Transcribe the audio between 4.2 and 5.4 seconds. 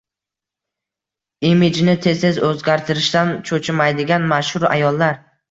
mashhur ayollar